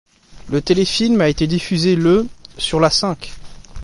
Le 0.49 0.63
téléfilm 0.63 1.21
a 1.21 1.27
été 1.29 1.45
diffusé 1.45 1.95
le 1.95 2.25
sur 2.57 2.79
La 2.79 2.89
Cinq. 2.89 3.33